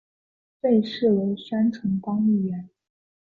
[0.59, 2.67] 被视为三重帮一员。